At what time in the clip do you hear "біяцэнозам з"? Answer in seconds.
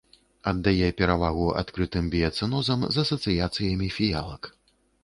2.17-3.05